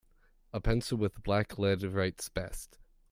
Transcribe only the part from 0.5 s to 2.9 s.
A pencil with black lead writes best.